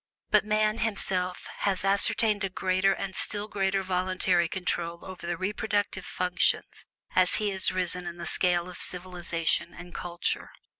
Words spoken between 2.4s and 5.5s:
a greater and still greater voluntary control over the